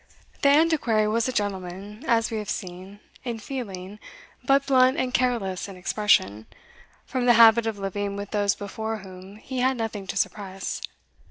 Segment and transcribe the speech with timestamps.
[0.41, 3.99] The Antiquary was a gentleman, as we have seen, in feeling,
[4.43, 6.47] but blunt and careless in expression,
[7.05, 10.81] from the habit of living with those before whom he had nothing to suppress.